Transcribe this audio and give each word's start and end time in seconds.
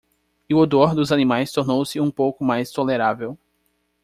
E 0.49 0.55
o 0.55 0.57
odor 0.57 0.95
dos 0.95 1.11
animais 1.11 1.51
tornou-se 1.51 1.99
um 2.01 2.09
pouco 2.09 2.43
mais 2.43 2.71
tolerável. 2.71 3.37